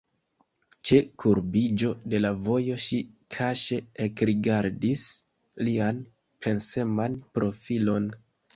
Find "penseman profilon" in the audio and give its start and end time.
6.47-8.13